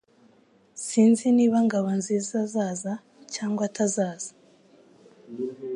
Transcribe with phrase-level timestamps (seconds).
[0.85, 2.93] Sinzi niba Ngabonziza azaza
[3.33, 4.31] cyangwa atazaza